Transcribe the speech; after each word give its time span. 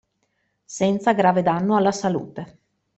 Senza 0.65 1.13
grave 1.13 1.43
danno 1.43 1.75
alla 1.75 1.91
salute. 1.91 2.57